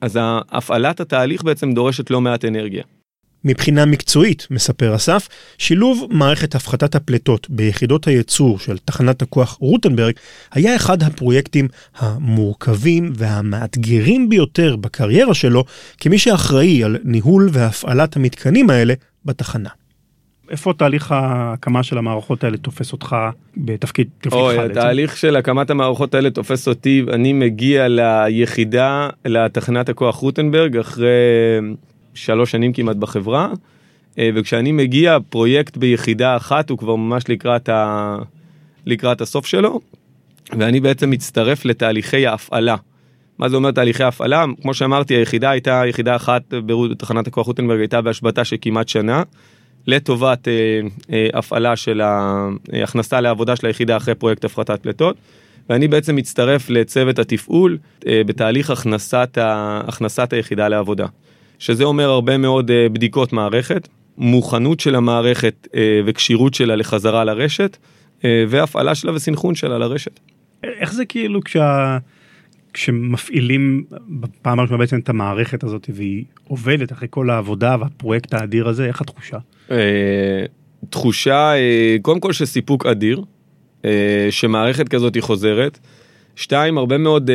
[0.01, 0.19] אז
[0.51, 2.83] הפעלת התהליך בעצם דורשת לא מעט אנרגיה.
[3.45, 10.13] מבחינה מקצועית, מספר אסף, שילוב מערכת הפחתת הפליטות ביחידות הייצור של תחנת הכוח רוטנברג
[10.51, 15.65] היה אחד הפרויקטים המורכבים והמאתגרים ביותר בקריירה שלו,
[15.97, 18.93] כמי שאחראי על ניהול והפעלת המתקנים האלה
[19.25, 19.69] בתחנה.
[20.49, 23.15] איפה תהליך ההקמה של המערכות האלה תופס אותך
[23.57, 24.35] בתפקיד תפקידך?
[24.35, 31.09] אוי, התהליך של הקמת המערכות האלה תופס אותי, אני מגיע ליחידה, לתחנת הכוח רוטנברג אחרי
[32.13, 33.49] שלוש שנים כמעט בחברה,
[34.19, 38.17] אה, וכשאני מגיע פרויקט ביחידה אחת הוא כבר ממש לקראת, ה...
[38.85, 39.79] לקראת הסוף שלו,
[40.57, 42.75] ואני בעצם מצטרף לתהליכי ההפעלה.
[43.39, 44.45] מה זה אומר תהליכי הפעלה?
[44.61, 49.23] כמו שאמרתי, היחידה הייתה יחידה אחת בתחנת הכוח רוטנברג הייתה בהשבתה של כמעט שנה.
[49.87, 50.53] לטובת אה,
[51.13, 55.15] אה, הפעלה של ההכנסה לעבודה של היחידה אחרי פרויקט הפחתת פליטות.
[55.69, 61.05] ואני בעצם מצטרף לצוות התפעול אה, בתהליך הכנסת, ה, הכנסת היחידה לעבודה.
[61.59, 63.87] שזה אומר הרבה מאוד אה, בדיקות מערכת,
[64.17, 67.77] מוכנות של המערכת אה, וכשירות שלה לחזרה לרשת,
[68.25, 70.19] אה, והפעלה שלה וסנכרון שלה לרשת.
[70.63, 71.97] איך זה כאילו כשה...
[72.79, 78.85] כשמפעילים בפעם הראשונה בעצם את המערכת הזאת והיא עובדת אחרי כל העבודה והפרויקט האדיר הזה,
[78.85, 79.37] איך התחושה?
[79.71, 80.45] אה,
[80.89, 83.23] תחושה, אה, קודם כל שסיפוק אדיר,
[83.85, 85.79] אה, שמערכת כזאת היא חוזרת.
[86.35, 87.29] שתיים, הרבה מאוד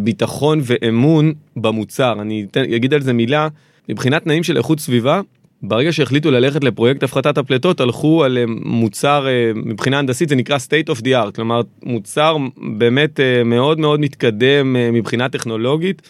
[0.00, 2.14] ביטחון ואמון במוצר.
[2.20, 3.48] אני אגיד על זה מילה,
[3.88, 5.20] מבחינת תנאים של איכות סביבה,
[5.68, 11.00] ברגע שהחליטו ללכת לפרויקט הפחתת הפליטות, הלכו על מוצר, מבחינה הנדסית זה נקרא state of
[11.00, 16.02] the art, כלומר מוצר באמת מאוד מאוד מתקדם מבחינה טכנולוגית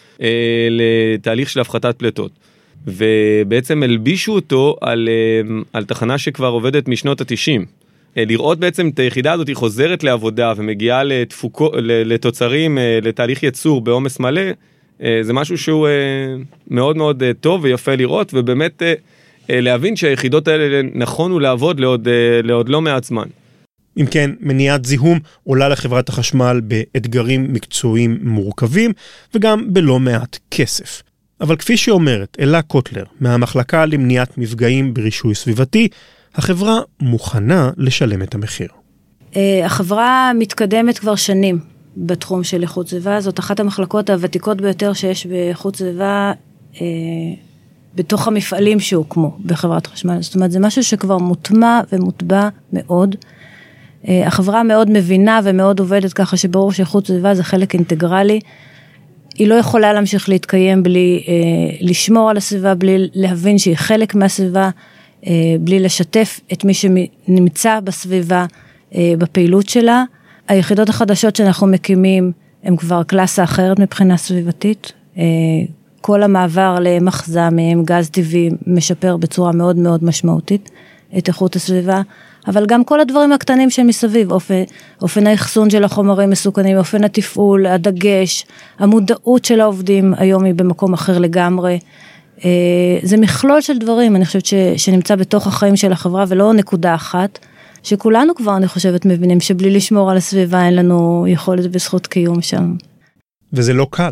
[0.69, 2.31] לתהליך של הפחתת פליטות.
[2.87, 7.65] ובעצם הלבישו אותו על, אה, על תחנה שכבר עובדת משנות התשעים.
[8.17, 13.81] אה, לראות בעצם את היחידה הזאת היא חוזרת לעבודה ומגיעה לתפוקו, לתוצרים, אה, לתהליך ייצור
[13.81, 14.41] בעומס מלא,
[15.21, 15.87] זה משהו שהוא
[16.67, 18.81] מאוד מאוד טוב ויפה לראות ובאמת
[19.49, 22.07] להבין שהיחידות האלה נכונו לעבוד לעוד,
[22.43, 23.27] לעוד לא מעט זמן.
[23.97, 28.91] אם כן, מניעת זיהום עולה לחברת החשמל באתגרים מקצועיים מורכבים
[29.35, 31.03] וגם בלא מעט כסף.
[31.41, 35.87] אבל כפי שאומרת אלה קוטלר מהמחלקה למניעת מפגעים ברישוי סביבתי,
[36.35, 38.67] החברה מוכנה לשלם את המחיר.
[39.35, 41.59] אה, החברה מתקדמת כבר שנים
[41.97, 46.31] בתחום של איכות סביבה, זאת אחת המחלקות הוותיקות ביותר שיש באיכות סביבה
[46.81, 46.87] אה,
[47.95, 50.21] בתוך המפעלים שהוקמו בחברת חשמל.
[50.21, 53.15] זאת אומרת, זה משהו שכבר מוטמע ומוטבע מאוד.
[54.07, 58.39] אה, החברה מאוד מבינה ומאוד עובדת ככה שברור שאיכות סביבה זה חלק אינטגרלי.
[59.37, 61.33] היא לא יכולה להמשיך להתקיים בלי אה,
[61.81, 64.69] לשמור על הסביבה, בלי להבין שהיא חלק מהסביבה,
[65.27, 68.45] אה, בלי לשתף את מי שנמצא בסביבה
[68.95, 70.03] אה, בפעילות שלה.
[70.47, 72.31] היחידות החדשות שאנחנו מקימים
[72.63, 74.93] הן כבר קלאסה אחרת מבחינה סביבתית.
[75.17, 75.23] אה,
[76.05, 80.69] כל המעבר למחז"מים, גז טבעי, משפר בצורה מאוד מאוד משמעותית
[81.17, 82.01] את איכות הסביבה.
[82.47, 84.63] אבל גם כל הדברים הקטנים שמסביב, אופן,
[85.01, 88.45] אופן האחסון של החומרים מסוכנים, אופן התפעול, הדגש,
[88.79, 91.79] המודעות של העובדים, היום היא במקום אחר לגמרי.
[92.45, 92.49] אה,
[93.03, 97.39] זה מכלול של דברים, אני חושבת ש, שנמצא בתוך החיים של החברה ולא נקודה אחת,
[97.83, 102.75] שכולנו כבר, אני חושבת, מבינים שבלי לשמור על הסביבה אין לנו יכולת וזכות קיום שם.
[103.53, 104.11] וזה לא קל.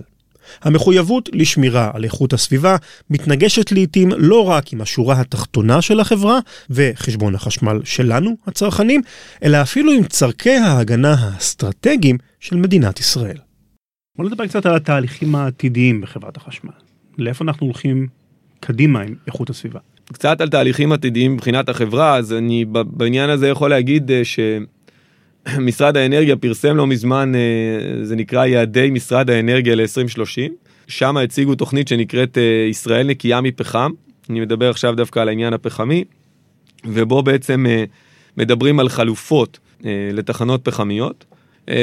[0.61, 2.75] המחויבות לשמירה על איכות הסביבה
[3.09, 9.01] מתנגשת לעיתים לא רק עם השורה התחתונה של החברה וחשבון החשמל שלנו, הצרכנים,
[9.43, 13.37] אלא אפילו עם צורכי ההגנה האסטרטגיים של מדינת ישראל.
[14.17, 16.71] בוא נדבר קצת על התהליכים העתידיים בחברת החשמל.
[17.17, 18.07] לאיפה אנחנו הולכים
[18.59, 19.79] קדימה עם איכות הסביבה?
[20.13, 24.39] קצת על תהליכים עתידיים מבחינת החברה, אז אני בעניין הזה יכול להגיד אה, ש...
[25.59, 30.51] משרד האנרגיה פרסם לא מזמן, אה, זה נקרא יעדי משרד האנרגיה ל-2030.
[30.87, 33.91] שם הציגו תוכנית שנקראת אה, ישראל נקייה מפחם.
[34.29, 36.03] אני מדבר עכשיו דווקא על העניין הפחמי,
[36.85, 37.83] ובו בעצם אה,
[38.37, 39.59] מדברים על חלופות
[40.13, 41.25] לתחנות פחמיות.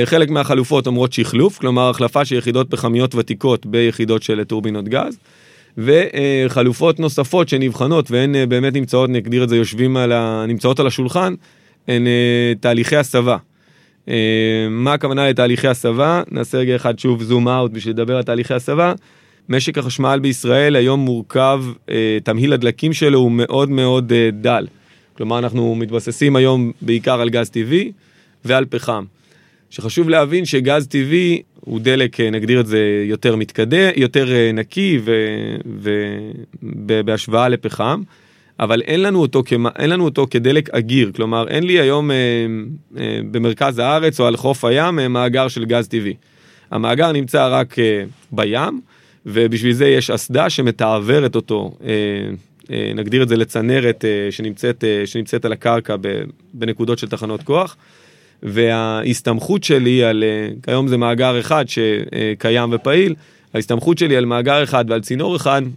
[0.05, 5.19] חלק מהחלופות אומרות שחלוף, כלומר החלפה של יחידות פחמיות ותיקות ביחידות של טורבינות גז.
[5.79, 10.45] וחלופות נוספות שנבחנות והן באמת נמצאות, נגדיר את זה, יושבים על ה...
[10.49, 11.35] נמצאות על השולחן,
[11.89, 12.07] הן
[12.61, 13.37] תהליכי הסבה.
[14.09, 16.23] אה, מה הכוונה לתהליכי הסבה?
[16.31, 18.93] נעשה רגע אחד שוב זום אאוט בשביל לדבר על תהליכי הסבה.
[19.49, 24.67] משק החשמל בישראל היום מורכב, אה, תמהיל הדלקים שלו הוא מאוד מאוד אה, דל.
[25.17, 27.93] כלומר, אנחנו מתבססים היום בעיקר על גז טבעי
[28.45, 29.05] ועל פחם.
[29.71, 35.01] שחשוב להבין שגז טבעי הוא דלק, נגדיר את זה, יותר מתקדם, יותר נקי
[36.63, 38.03] ובהשוואה לפחם.
[38.61, 42.17] אבל אין לנו אותו, כמה, אין לנו אותו כדלק אגיר, כלומר אין לי היום אה,
[42.99, 46.15] אה, במרכז הארץ או על חוף הים אה, מאגר של גז טבעי.
[46.71, 48.81] המאגר נמצא רק אה, בים,
[49.27, 51.89] ובשביל זה יש אסדה שמתעברת אותו, אה,
[52.71, 55.97] אה, נגדיר את זה לצנרת אה, שנמצאת, אה, שנמצאת על הקרקע
[56.55, 57.77] בנקודות של תחנות כוח.
[58.43, 63.15] וההסתמכות שלי על, אה, כיום זה מאגר אחד שקיים ופעיל,
[63.55, 65.69] ההסתמכות שלי על מאגר אחד ועל צינור אחד אה,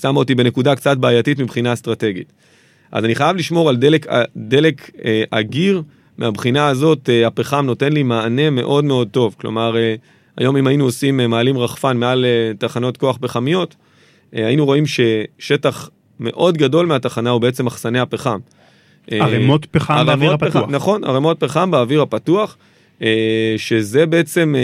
[0.00, 2.32] שמה אותי בנקודה קצת בעייתית מבחינה אסטרטגית.
[2.92, 5.82] אז אני חייב לשמור על דלק, אה, דלק אה, אגיר,
[6.18, 9.34] מהבחינה הזאת הפחם נותן לי מענה מאוד מאוד טוב.
[9.40, 9.76] כלומר,
[10.36, 12.26] היום אם היינו עושים מעלים רחפן מעל
[12.58, 13.76] תחנות כוח פחמיות,
[14.32, 18.38] היינו רואים ששטח מאוד גדול מהתחנה הוא בעצם מחסני הפחם.
[19.10, 20.62] ערימות פחם באוויר הפתוח.
[20.62, 22.56] פחם, נכון, ערימות פחם באוויר הפתוח,
[23.56, 24.54] שזה בעצם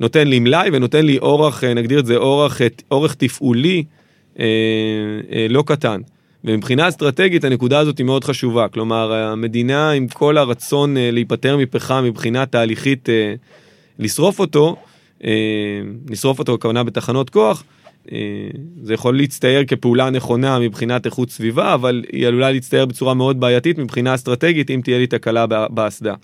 [0.00, 3.84] נותן לי מלאי ונותן לי אורך, אה, נגדיר את זה אורך, אורך תפעולי
[4.38, 4.44] אה,
[5.32, 6.00] אה, לא קטן.
[6.44, 8.68] ומבחינה אסטרטגית הנקודה הזאת היא מאוד חשובה.
[8.68, 13.34] כלומר, המדינה עם כל הרצון אה, להיפטר מפחם מבחינה תהליכית, אה,
[13.98, 14.76] לשרוף אותו,
[15.24, 15.30] אה,
[16.10, 17.64] לשרוף אותו הכוונה בתחנות כוח,
[18.12, 18.18] אה,
[18.82, 23.78] זה יכול להצטייר כפעולה נכונה מבחינת איכות סביבה, אבל היא עלולה להצטייר בצורה מאוד בעייתית
[23.78, 26.14] מבחינה אסטרטגית אם תהיה לי תקלה באסדה.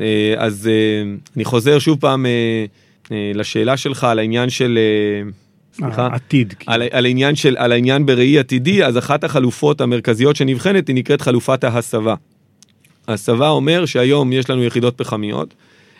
[0.00, 2.64] אה, אז אה, אני חוזר שוב פעם, אה, אה,
[3.10, 4.78] לשאלה שלך על העניין של...
[4.78, 5.30] אה,
[5.74, 6.54] סליחה, עתיד.
[6.58, 6.72] כאילו.
[6.72, 11.20] על, על העניין של, על העניין בראי עתידי, אז אחת החלופות המרכזיות שנבחנת היא נקראת
[11.20, 12.14] חלופת ההסבה.
[13.08, 15.54] הסבה אומר שהיום יש לנו יחידות פחמיות,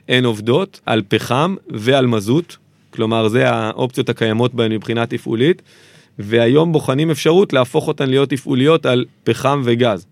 [0.08, 2.56] הן עובדות על פחם ועל מזוט,
[2.90, 5.62] כלומר זה האופציות הקיימות בהן מבחינה תפעולית,
[6.18, 10.06] והיום בוחנים אפשרות להפוך אותן להיות תפעוליות על פחם וגז.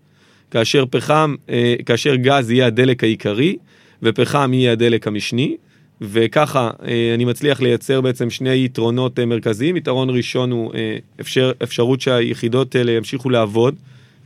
[0.51, 3.55] כאשר פחם, אה, כאשר גז יהיה הדלק העיקרי,
[4.03, 5.57] ופחם יהיה הדלק המשני,
[6.01, 9.77] וככה אה, אני מצליח לייצר בעצם שני יתרונות אה, מרכזיים.
[9.77, 13.75] יתרון ראשון הוא אה, אפשר, אפשרות שהיחידות האלה ימשיכו לעבוד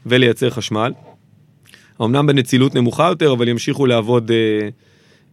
[0.06, 0.92] ולייצר חשמל.
[2.02, 4.32] אמנם בנצילות נמוכה יותר, אבל ימשיכו לעבוד.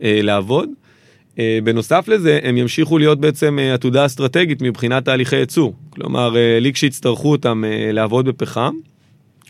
[0.02, 0.68] לעבוד.
[1.64, 5.74] בנוסף לזה, הם ימשיכו להיות בעצם עתודה אסטרטגית מבחינת תהליכי ייצור.
[5.90, 8.74] כלומר, לי כשיצטרכו אותם לעבוד בפחם,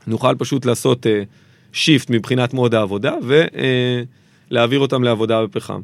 [0.06, 1.06] נוכל פשוט לעשות
[1.72, 3.14] שיפט מבחינת מוד העבודה
[4.50, 5.80] ולהעביר אותם לעבודה בפחם.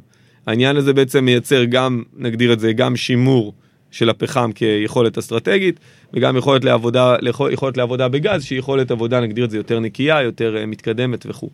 [0.46, 3.52] העניין הזה בעצם מייצר גם, נגדיר את זה, גם שימור
[3.90, 5.80] של הפחם כיכולת אסטרטגית,
[6.14, 7.16] וגם יכולת לעבודה,
[7.52, 11.50] יכולת לעבודה בגז, שהיא יכולת עבודה, נגדיר את זה, יותר נקייה, יותר אה, מתקדמת וכו'.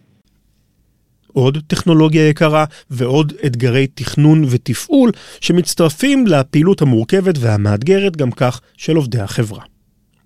[1.33, 9.20] עוד טכנולוגיה יקרה ועוד אתגרי תכנון ותפעול שמצטרפים לפעילות המורכבת והמאתגרת גם כך של עובדי
[9.20, 9.62] החברה.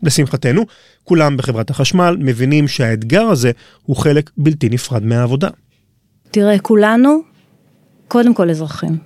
[0.03, 0.63] לשמחתנו,
[1.05, 3.51] כולם בחברת החשמל מבינים שהאתגר הזה
[3.83, 5.49] הוא חלק בלתי נפרד מהעבודה.
[6.31, 7.23] תראה, כולנו
[8.09, 8.99] קודם כל אזרחים.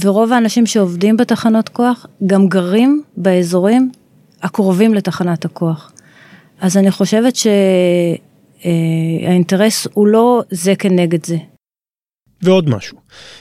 [0.00, 3.90] ורוב האנשים שעובדים בתחנות כוח גם גרים באזורים
[4.42, 5.92] הקרובים לתחנת הכוח.
[6.60, 7.34] אז אני חושבת
[8.64, 11.36] שהאינטרס הוא לא זה כנגד זה.
[12.42, 12.98] ועוד משהו,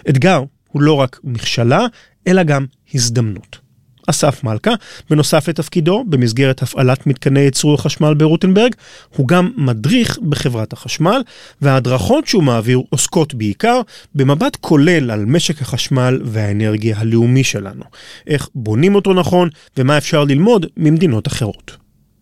[0.09, 1.85] אתגר הוא לא רק מכשלה,
[2.27, 3.60] אלא גם הזדמנות.
[4.07, 4.71] אסף מלכה,
[5.09, 8.75] בנוסף לתפקידו במסגרת הפעלת מתקני ייצור החשמל ברוטנברג,
[9.15, 11.21] הוא גם מדריך בחברת החשמל,
[11.61, 13.81] וההדרכות שהוא מעביר עוסקות בעיקר
[14.15, 17.83] במבט כולל על משק החשמל והאנרגיה הלאומי שלנו,
[18.27, 21.81] איך בונים אותו נכון ומה אפשר ללמוד ממדינות אחרות.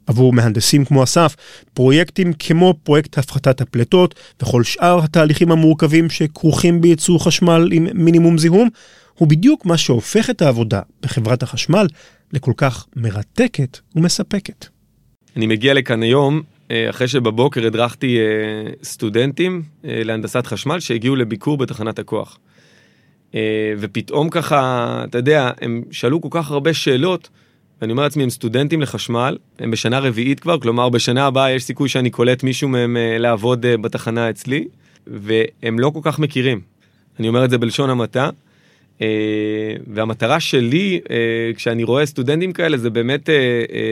[0.10, 1.36] עבור מהנדסים כמו אסף,
[1.74, 8.70] פרויקטים כמו פרויקט הפחתת הפליטות וכל שאר התהליכים המורכבים שכרוכים בייצור חשמל עם מינימום זיהום,
[9.20, 11.88] הוא בדיוק מה שהופך את העבודה בחברת החשמל
[12.34, 14.66] לכל כך מרתקת ומספקת.
[15.36, 18.24] אני מגיע לכאן היום אה, אחרי שבבוקר הדרכתי אה,
[18.84, 22.40] סטודנטים אה, להנדסת חשמל שהגיעו לביקור בתחנת הכוח.
[23.80, 27.30] ופתאום ככה, אתה יודע, הם שאלו כל כך הרבה שאלות,
[27.82, 31.90] ואני אומר לעצמי, הם סטודנטים לחשמל, הם בשנה רביעית כבר, כלומר בשנה הבאה יש סיכוי
[31.90, 34.68] שאני קולט מישהו מהם לעבוד בתחנה אצלי,
[35.08, 36.62] והם לא כל כך מכירים.
[37.20, 38.30] אני אומר את זה בלשון המעטה.
[39.00, 39.02] Uh,
[39.88, 41.10] והמטרה שלי uh,
[41.56, 43.32] כשאני רואה סטודנטים כאלה זה באמת uh,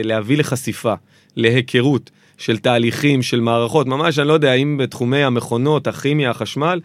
[0.04, 0.94] להביא לחשיפה,
[1.36, 6.80] להיכרות של תהליכים, של מערכות, ממש אני לא יודע אם בתחומי המכונות, הכימיה, החשמל,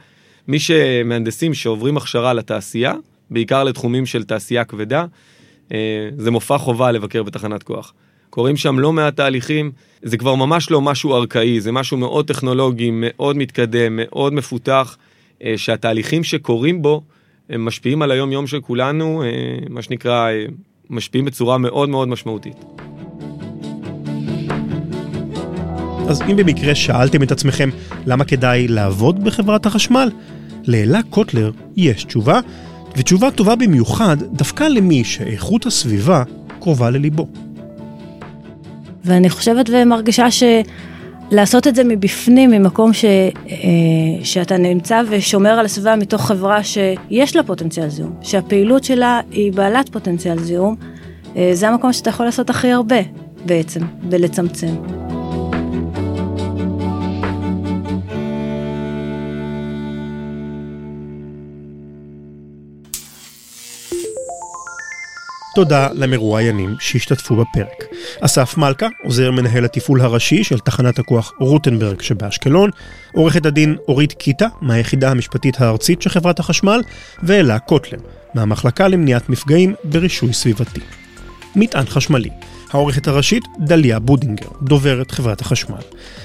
[0.48, 2.94] מי שמהנדסים שעוברים הכשרה לתעשייה,
[3.30, 5.06] בעיקר לתחומים של תעשייה כבדה,
[6.18, 7.94] זה מופע חובה לבקר בתחנת כוח.
[8.30, 12.90] קורים שם לא מעט תהליכים, זה כבר ממש לא משהו ארכאי, זה משהו מאוד טכנולוגי,
[12.94, 14.98] מאוד מתקדם, מאוד מפותח,
[15.56, 17.04] שהתהליכים שקורים בו,
[17.50, 19.30] הם משפיעים על היום-יום של כולנו, אה,
[19.70, 20.46] מה שנקרא, אה,
[20.90, 22.56] משפיעים בצורה מאוד מאוד משמעותית.
[26.10, 27.70] אז אם במקרה שאלתם את עצמכם
[28.06, 30.12] למה כדאי לעבוד בחברת החשמל,
[30.68, 32.40] לאלה קוטלר יש תשובה,
[32.98, 36.24] ותשובה טובה במיוחד דווקא למי שאיכות הסביבה
[36.60, 37.28] קרובה לליבו.
[39.06, 40.44] ואני חושבת ומרגישה ש...
[41.34, 43.50] לעשות את זה מבפנים, ממקום ש, אה,
[44.24, 49.90] שאתה נמצא ושומר על הסביבה מתוך חברה שיש לה פוטנציאל זיהום, שהפעילות שלה היא בעלת
[49.90, 50.76] פוטנציאל זיהום,
[51.36, 53.00] אה, זה המקום שאתה יכול לעשות הכי הרבה
[53.46, 55.03] בעצם, ולצמצם.
[65.56, 67.86] תודה למרואיינים שהשתתפו בפרק.
[68.22, 72.70] אסף מלכה, עוזר מנהל התפעול הראשי של תחנת הכוח רוטנברג שבאשקלון,
[73.14, 76.82] עורכת הדין אורית קיטה מהיחידה המשפטית הארצית של חברת החשמל,
[77.24, 77.98] ואלה קוטלר,
[78.34, 80.80] מהמחלקה למניעת מפגעים ברישוי סביבתי.
[81.56, 82.30] מטען חשמלי,
[82.72, 85.82] העורכת הראשית דליה בודינגר, דוברת חברת החשמל.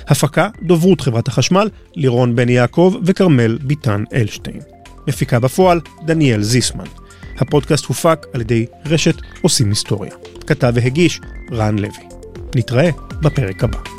[0.09, 4.61] הפקה, דוברות חברת החשמל, לירון בן יעקב וכרמל ביטן אלשטיין.
[5.09, 6.85] מפיקה בפועל, דניאל זיסמן.
[7.39, 10.13] הפודקאסט הופק על ידי רשת עושים היסטוריה.
[10.47, 11.21] כתב והגיש
[11.53, 12.09] רן לוי.
[12.55, 12.91] נתראה
[13.23, 13.98] בפרק הבא.